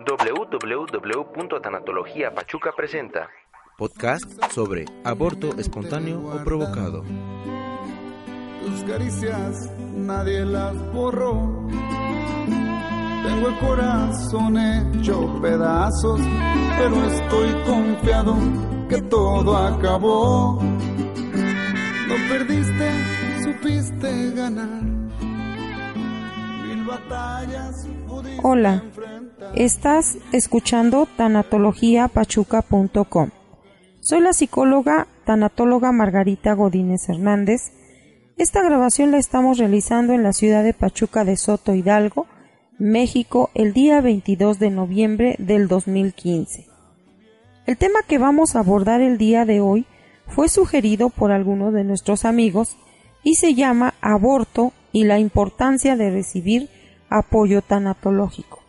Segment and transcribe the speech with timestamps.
[0.00, 3.28] www.tanatologiapachuca presenta
[3.76, 7.02] podcast sobre aborto espontáneo o provocado.
[8.64, 11.66] Tus caricias nadie las borró.
[13.24, 16.20] Tengo el corazón hecho pedazos,
[16.78, 18.36] pero estoy confiado
[18.88, 20.62] que todo acabó.
[20.62, 22.92] No perdiste,
[23.42, 24.93] supiste ganar.
[28.42, 28.84] Hola,
[29.54, 33.30] estás escuchando tanatologiapachuca.com.
[34.00, 37.72] Soy la psicóloga tanatóloga Margarita Godínez Hernández.
[38.36, 42.26] Esta grabación la estamos realizando en la ciudad de Pachuca de Soto Hidalgo,
[42.78, 46.66] México, el día 22 de noviembre del 2015.
[47.66, 49.86] El tema que vamos a abordar el día de hoy
[50.26, 52.76] fue sugerido por algunos de nuestros amigos
[53.22, 56.68] y se llama aborto y la importancia de recibir
[57.08, 58.60] apoyo tanatológico.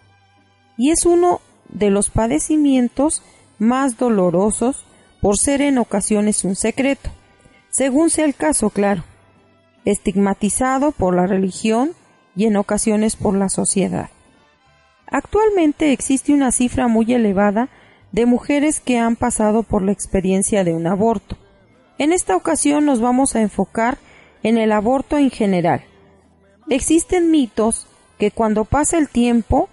[0.77, 3.23] Y es uno de los padecimientos
[3.59, 4.85] más dolorosos
[5.21, 7.09] por ser en ocasiones un secreto,
[7.69, 9.03] según sea el caso, claro,
[9.85, 11.91] estigmatizado por la religión
[12.35, 14.09] y en ocasiones por la sociedad.
[15.07, 17.69] Actualmente existe una cifra muy elevada
[18.11, 21.37] de mujeres que han pasado por la experiencia de un aborto.
[21.97, 23.97] En esta ocasión nos vamos a enfocar
[24.43, 25.83] en el aborto en general.
[26.69, 29.69] Existen mitos que cuando pasa el tiempo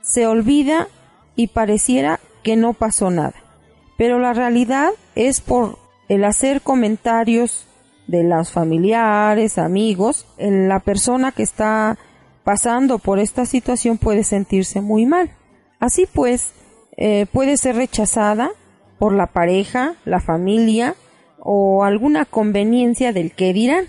[0.00, 0.88] se olvida
[1.34, 3.34] y pareciera que no pasó nada.
[3.96, 7.66] Pero la realidad es por el hacer comentarios
[8.06, 11.98] de los familiares, amigos, en la persona que está
[12.44, 15.32] pasando por esta situación puede sentirse muy mal.
[15.80, 16.52] Así pues,
[16.96, 18.50] eh, puede ser rechazada
[18.98, 20.94] por la pareja, la familia
[21.38, 23.86] o alguna conveniencia del que dirán.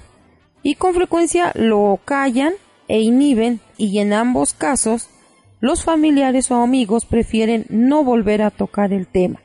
[0.63, 2.53] Y con frecuencia lo callan
[2.87, 5.09] e inhiben y en ambos casos
[5.59, 9.41] los familiares o amigos prefieren no volver a tocar el tema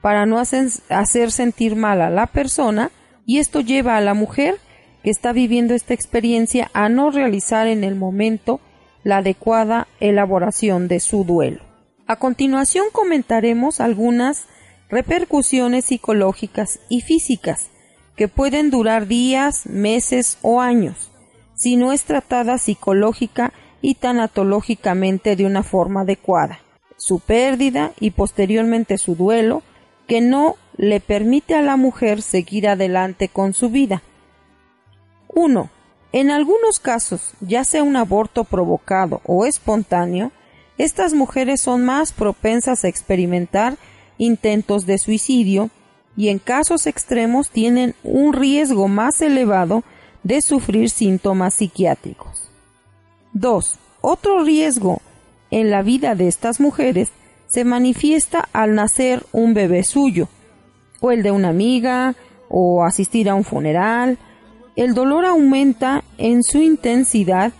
[0.00, 2.90] para no hacer, sentir mal a la persona
[3.26, 4.56] y esto lleva a la mujer
[5.02, 8.60] que está viviendo esta experiencia a no realizar en el momento
[9.02, 11.62] la adecuada elaboración de su duelo.
[12.06, 14.46] A continuación comentaremos algunas
[14.88, 17.70] repercusiones psicológicas y físicas
[18.16, 21.09] que pueden durar días, meses o años
[21.60, 26.60] si no es tratada psicológica y tanatológicamente de una forma adecuada.
[26.96, 29.62] Su pérdida y posteriormente su duelo
[30.06, 34.02] que no le permite a la mujer seguir adelante con su vida.
[35.28, 35.68] 1.
[36.12, 40.32] En algunos casos, ya sea un aborto provocado o espontáneo,
[40.78, 43.76] estas mujeres son más propensas a experimentar
[44.16, 45.68] intentos de suicidio
[46.16, 49.84] y en casos extremos tienen un riesgo más elevado
[50.22, 52.50] de sufrir síntomas psiquiátricos.
[53.32, 53.78] 2.
[54.00, 55.00] Otro riesgo
[55.50, 57.10] en la vida de estas mujeres
[57.48, 60.28] se manifiesta al nacer un bebé suyo,
[61.00, 62.14] o el de una amiga,
[62.48, 64.18] o asistir a un funeral.
[64.76, 67.52] El dolor aumenta en su intensidad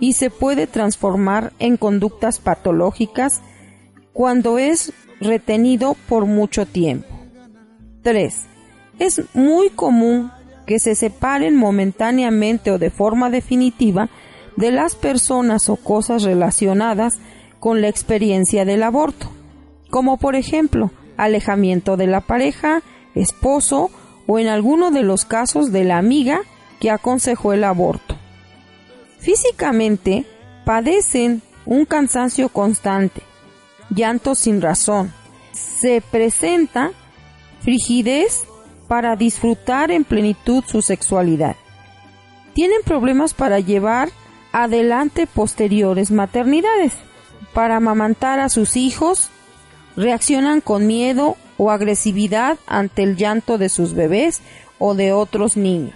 [0.00, 3.40] y se puede transformar en conductas patológicas
[4.12, 7.08] cuando es retenido por mucho tiempo.
[8.02, 8.34] 3.
[8.98, 10.32] Es muy común
[10.70, 14.08] que se separen momentáneamente o de forma definitiva
[14.54, 17.18] de las personas o cosas relacionadas
[17.58, 19.28] con la experiencia del aborto,
[19.90, 22.84] como por ejemplo alejamiento de la pareja,
[23.16, 23.90] esposo
[24.28, 26.42] o en alguno de los casos de la amiga
[26.78, 28.14] que aconsejó el aborto.
[29.18, 30.24] Físicamente
[30.64, 33.22] padecen un cansancio constante,
[33.92, 35.12] llanto sin razón,
[35.52, 36.92] se presenta
[37.60, 38.44] frigidez
[38.90, 41.54] para disfrutar en plenitud su sexualidad.
[42.54, 44.08] Tienen problemas para llevar
[44.50, 46.94] adelante posteriores maternidades,
[47.54, 49.30] para amamantar a sus hijos,
[49.94, 54.40] reaccionan con miedo o agresividad ante el llanto de sus bebés
[54.80, 55.94] o de otros niños,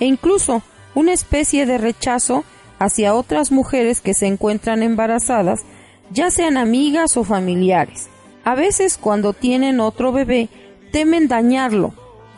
[0.00, 0.62] e incluso
[0.94, 2.42] una especie de rechazo
[2.78, 5.66] hacia otras mujeres que se encuentran embarazadas,
[6.10, 8.08] ya sean amigas o familiares.
[8.44, 10.48] A veces cuando tienen otro bebé,
[10.90, 11.92] temen dañarlo,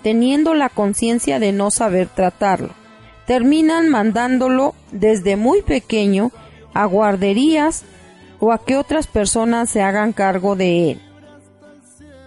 [0.06, 2.70] teniendo la conciencia de no saber tratarlo.
[3.26, 6.30] Terminan mandándolo desde muy pequeño
[6.74, 7.82] a guarderías
[8.38, 11.00] o a que otras personas se hagan cargo de él.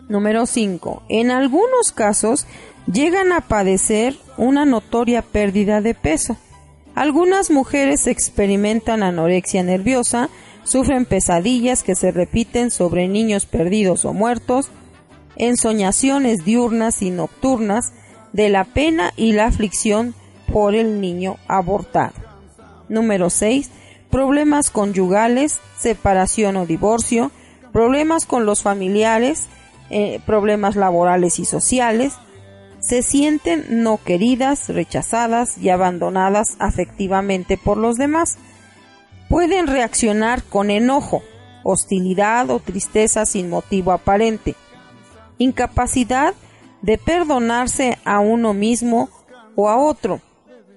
[0.09, 1.03] Número 5.
[1.07, 2.47] En algunos casos
[2.85, 6.35] llegan a padecer una notoria pérdida de peso.
[6.95, 10.29] Algunas mujeres experimentan anorexia nerviosa,
[10.65, 14.69] sufren pesadillas que se repiten sobre niños perdidos o muertos,
[15.39, 17.91] ensoñaciones diurnas y nocturnas
[18.33, 20.13] de la pena y la aflicción
[20.51, 22.13] por el niño abortado.
[22.87, 23.71] Número 6.
[24.11, 27.31] Problemas conyugales, separación o divorcio,
[27.71, 29.47] problemas con los familiares,
[29.89, 32.13] eh, problemas laborales y sociales,
[32.79, 38.37] se sienten no queridas, rechazadas y abandonadas afectivamente por los demás.
[39.27, 41.21] Pueden reaccionar con enojo,
[41.63, 44.55] hostilidad o tristeza sin motivo aparente,
[45.39, 46.35] incapacidad
[46.83, 49.09] de perdonarse a uno mismo
[49.55, 50.21] o a otro,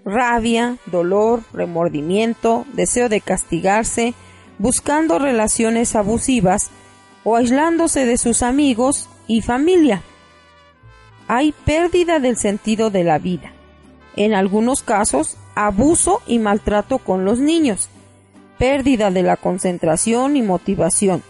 [0.05, 4.15] rabia, dolor, remordimiento, deseo de castigarse,
[4.59, 6.71] buscando relaciones abusivas
[7.25, 10.03] o aislándose de sus amigos y familia.
[11.29, 13.53] Hay pérdida del sentido de la vida.
[14.17, 17.89] En algunos casos, abuso y maltrato con los niños,
[18.59, 21.23] pérdida de la concentración y motivación.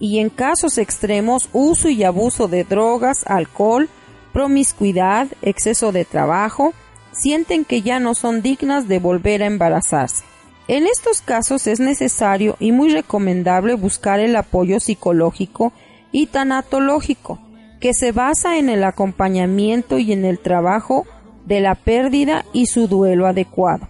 [0.00, 3.88] Y en casos extremos, uso y abuso de drogas, alcohol,
[4.32, 6.72] promiscuidad, exceso de trabajo,
[7.12, 10.24] sienten que ya no son dignas de volver a embarazarse.
[10.68, 15.72] En estos casos es necesario y muy recomendable buscar el apoyo psicológico
[16.12, 17.40] y tanatológico,
[17.80, 21.06] que se basa en el acompañamiento y en el trabajo
[21.46, 23.88] de la pérdida y su duelo adecuado.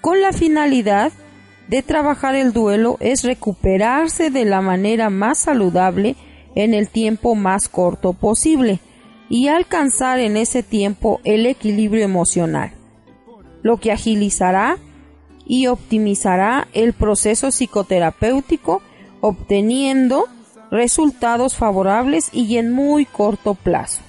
[0.00, 1.12] Con la finalidad
[1.68, 6.16] de trabajar el duelo es recuperarse de la manera más saludable
[6.54, 8.80] en el tiempo más corto posible
[9.28, 12.72] y alcanzar en ese tiempo el equilibrio emocional,
[13.62, 14.78] lo que agilizará
[15.46, 18.82] y optimizará el proceso psicoterapéutico
[19.20, 20.26] obteniendo
[20.70, 24.02] resultados favorables y en muy corto plazo.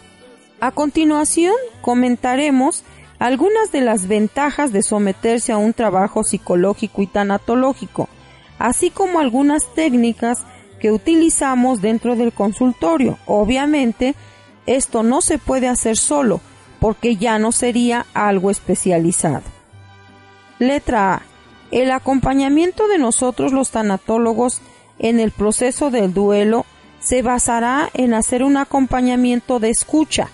[0.62, 2.83] A continuación comentaremos
[3.19, 8.07] algunas de las ventajas de someterse a un trabajo psicológico y tanatológico,
[8.57, 10.45] así como algunas técnicas
[10.80, 13.19] que utilizamos dentro del consultorio.
[13.25, 14.16] Obviamente,
[14.66, 16.39] esto no se puede hacer solo,
[16.80, 19.44] porque ya no sería algo especializado.
[20.57, 21.22] Letra A.
[21.72, 24.62] El acompañamiento de nosotros los tanatólogos
[24.98, 26.65] en el proceso del duelo
[27.00, 30.30] se basará en hacer un acompañamiento de escucha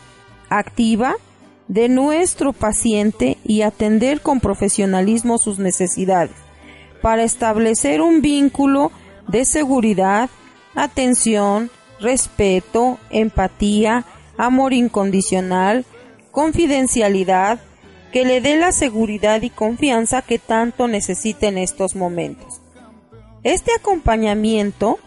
[0.50, 1.16] activa
[1.68, 6.36] de nuestro paciente y atender con profesionalismo sus necesidades
[7.02, 8.92] para establecer un vínculo
[9.28, 10.30] de seguridad,
[10.76, 11.70] atención,
[12.00, 14.06] respeto, empatía,
[14.38, 15.86] amor incondicional,
[16.32, 17.60] confidencialidad,
[18.12, 22.62] que le dé la seguridad y confianza que tanto necesita en estos momentos.
[23.44, 24.98] Este acompañamiento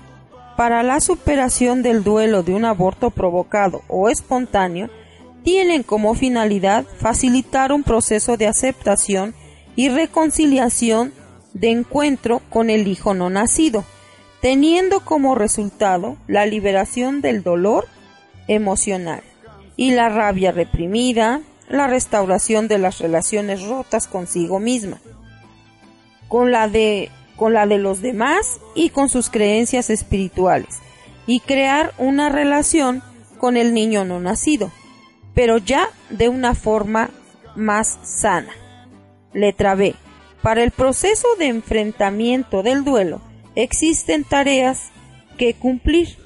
[0.56, 4.90] para la superación del duelo de un aborto provocado o espontáneo
[5.44, 9.34] tienen como finalidad facilitar un proceso de aceptación
[9.76, 11.12] y reconciliación
[11.52, 13.84] de encuentro con el hijo no nacido,
[14.40, 17.86] teniendo como resultado la liberación del dolor
[18.46, 19.22] emocional
[19.76, 24.98] y la rabia reprimida, la restauración de las relaciones rotas consigo misma,
[26.28, 30.80] con la de con la de los demás y con sus creencias espirituales,
[31.28, 33.00] y crear una relación
[33.38, 34.72] con el niño no nacido,
[35.38, 37.10] pero ya de una forma
[37.54, 38.50] más sana.
[39.32, 39.94] Letra B.
[40.42, 43.20] Para el proceso de enfrentamiento del duelo
[43.54, 44.90] existen tareas
[45.38, 46.18] que cumplir.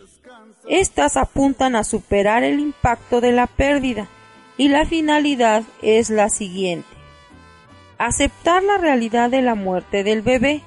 [0.66, 4.08] Estas apuntan a superar el impacto de la pérdida,
[4.56, 6.88] y la finalidad es la siguiente.
[7.98, 10.62] Aceptar la realidad de la muerte del bebé.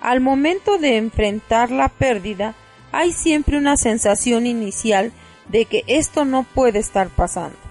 [0.00, 2.56] Al momento de enfrentar la pérdida,
[2.90, 5.12] hay siempre una sensación inicial
[5.48, 7.65] de que esto no puede estar pasando.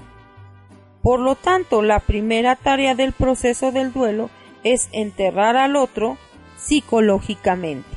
[1.05, 4.31] Por lo tanto, la primera tarea del proceso del duelo
[4.63, 6.17] es enterrar al otro
[6.57, 7.87] psicológicamente.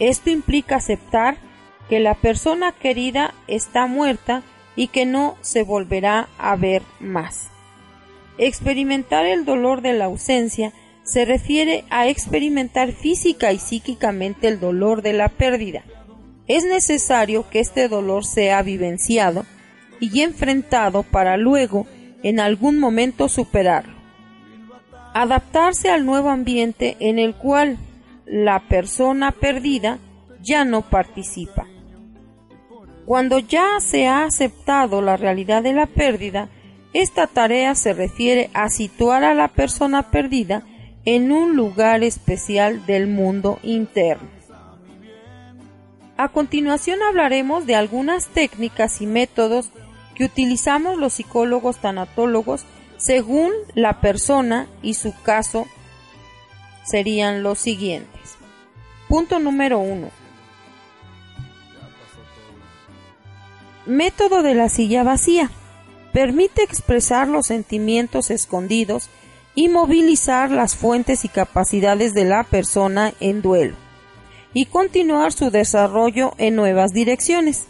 [0.00, 1.38] Esto implica aceptar
[1.88, 4.42] que la persona querida está muerta
[4.76, 7.48] y que no se volverá a ver más.
[8.36, 10.74] Experimentar el dolor de la ausencia
[11.04, 15.84] se refiere a experimentar física y psíquicamente el dolor de la pérdida.
[16.48, 19.46] Es necesario que este dolor sea vivenciado
[20.00, 21.86] y enfrentado para luego
[22.26, 23.94] en algún momento superarlo.
[25.14, 27.78] Adaptarse al nuevo ambiente en el cual
[28.26, 30.00] la persona perdida
[30.42, 31.68] ya no participa.
[33.04, 36.48] Cuando ya se ha aceptado la realidad de la pérdida,
[36.92, 40.64] esta tarea se refiere a situar a la persona perdida
[41.04, 44.28] en un lugar especial del mundo interno.
[46.16, 49.70] A continuación hablaremos de algunas técnicas y métodos
[50.16, 52.64] que utilizamos los psicólogos tanatólogos
[52.96, 55.66] según la persona y su caso
[56.84, 58.36] serían los siguientes.
[59.08, 60.10] Punto número uno.
[63.84, 65.50] Método de la silla vacía.
[66.12, 69.10] Permite expresar los sentimientos escondidos
[69.54, 73.76] y movilizar las fuentes y capacidades de la persona en duelo.
[74.54, 77.66] y continuar su desarrollo en nuevas direcciones.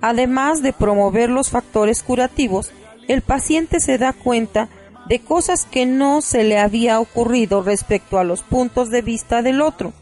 [0.00, 2.70] Además de promover los factores curativos,
[3.08, 4.68] el paciente se da cuenta
[5.08, 9.62] de cosas que no se le había ocurrido respecto a los puntos de vista del
[9.62, 9.92] otro,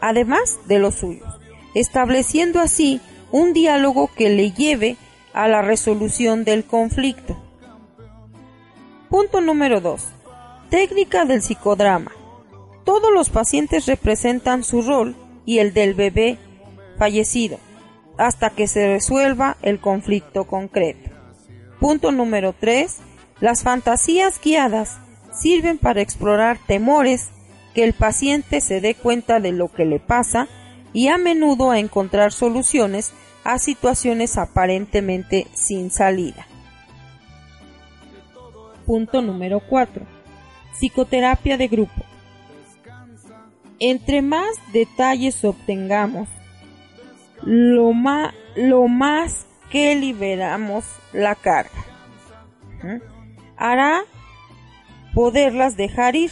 [0.00, 1.38] además de los suyos,
[1.74, 4.96] estableciendo así un diálogo que le lleve
[5.32, 7.36] a la resolución del conflicto.
[9.08, 10.02] Punto número 2.
[10.68, 12.10] Técnica del psicodrama.
[12.84, 16.38] Todos los pacientes representan su rol y el del bebé
[16.98, 17.58] fallecido
[18.18, 21.10] hasta que se resuelva el conflicto concreto.
[21.80, 22.98] Punto número 3.
[23.40, 24.98] Las fantasías guiadas
[25.32, 27.28] sirven para explorar temores,
[27.74, 30.48] que el paciente se dé cuenta de lo que le pasa
[30.94, 33.12] y a menudo a encontrar soluciones
[33.44, 36.46] a situaciones aparentemente sin salida.
[38.86, 40.04] Punto número 4.
[40.72, 42.02] Psicoterapia de grupo.
[43.78, 46.28] Entre más detalles obtengamos,
[47.46, 47.92] lo,
[48.56, 51.84] lo más que liberamos la carga.
[53.56, 54.02] Hará
[55.14, 56.30] poderlas dejar ir.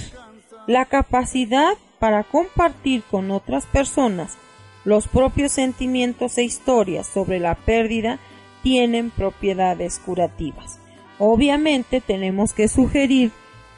[0.67, 4.39] La capacidad para compartir con otras personas
[4.85, 8.19] los propios sentimientos e historias sobre la pérdida
[8.63, 10.81] tienen propiedades curativas.
[11.19, 13.31] Obviamente tenemos que sugerir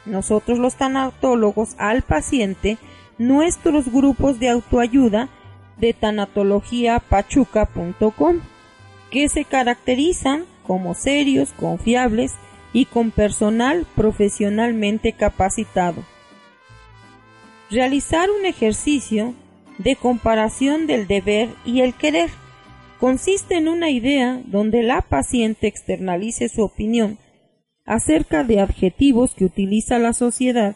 [0.05, 2.77] nosotros los tanatólogos al paciente
[3.17, 5.29] nuestros grupos de autoayuda
[5.79, 8.41] de tanatologiapachuca.com
[9.11, 12.33] que se caracterizan como serios, confiables
[12.73, 16.03] y con personal profesionalmente capacitado.
[17.69, 19.33] Realizar un ejercicio
[19.77, 22.29] de comparación del deber y el querer
[22.99, 27.17] consiste en una idea donde la paciente externalice su opinión
[27.85, 30.75] acerca de adjetivos que utiliza la sociedad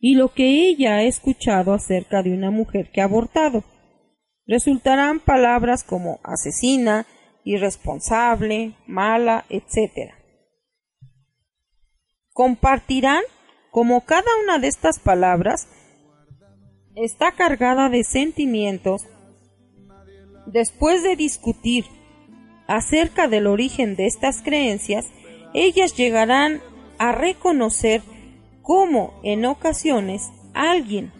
[0.00, 3.62] y lo que ella ha escuchado acerca de una mujer que ha abortado.
[4.50, 7.06] Resultarán palabras como asesina,
[7.44, 10.12] irresponsable, mala, etc.
[12.32, 13.22] Compartirán
[13.70, 15.68] como cada una de estas palabras
[16.96, 19.06] está cargada de sentimientos.
[20.46, 21.84] Después de discutir
[22.66, 25.06] acerca del origen de estas creencias,
[25.54, 26.60] ellas llegarán
[26.98, 28.02] a reconocer
[28.62, 31.12] cómo en ocasiones alguien,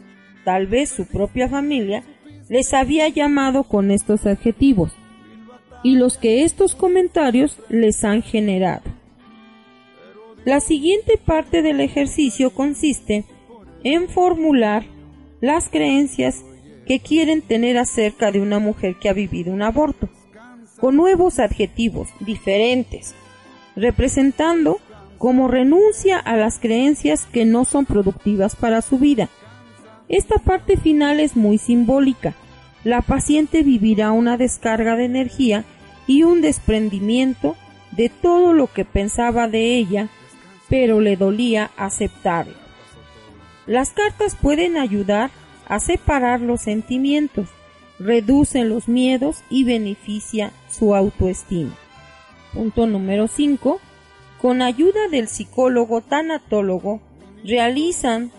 [0.45, 2.03] tal vez su propia familia,
[2.51, 4.93] les había llamado con estos adjetivos
[5.83, 8.83] y los que estos comentarios les han generado.
[10.45, 13.25] La siguiente parte del ejercicio consiste
[13.85, 14.85] en formular
[15.41, 16.45] las creencias
[16.87, 20.09] que quieren tener acerca de una mujer que ha vivido un aborto,
[20.81, 23.15] con nuevos adjetivos diferentes,
[23.77, 24.81] representando
[25.19, 29.29] como renuncia a las creencias que no son productivas para su vida.
[30.11, 32.35] Esta parte final es muy simbólica.
[32.83, 35.65] La paciente vivirá una descarga de energía
[36.09, 37.57] y un desprendimiento
[37.93, 40.09] de todo lo que pensaba de ella,
[40.69, 42.55] pero le dolía aceptarlo.
[43.69, 45.31] Las cartas pueden ayudar
[45.69, 47.49] a separar los sentimientos,
[48.01, 51.77] reducen los miedos y beneficia su autoestima.
[52.53, 53.81] Punto número 5.
[54.43, 57.01] Con ayuda del psicólogo tanatólogo,
[57.45, 58.33] realizan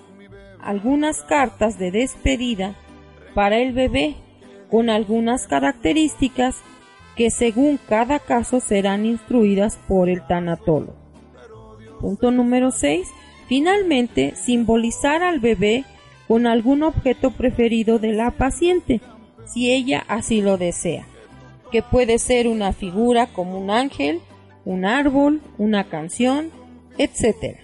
[0.63, 2.75] algunas cartas de despedida
[3.33, 4.15] para el bebé
[4.69, 6.57] con algunas características
[7.15, 10.95] que según cada caso serán instruidas por el tanatólogo.
[11.99, 13.07] Punto número 6.
[13.47, 15.83] Finalmente, simbolizar al bebé
[16.27, 19.01] con algún objeto preferido de la paciente,
[19.45, 21.05] si ella así lo desea,
[21.71, 24.21] que puede ser una figura como un ángel,
[24.63, 26.49] un árbol, una canción,
[26.97, 27.57] etc.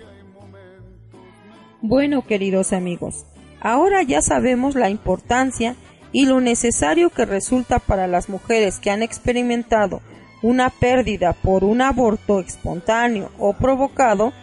[1.81, 3.25] Bueno, queridos amigos,
[3.62, 5.75] ahora ya sabemos la importancia
[6.12, 10.01] y lo necesario que resulta para las mujeres que han experimentado
[10.41, 14.34] una pérdida por un aborto espontáneo o provocado,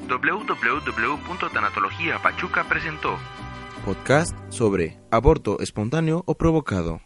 [0.08, 3.17] www.tanatologiapachuca presentó
[3.84, 7.01] Podcast sobre aborto espontáneo o provocado.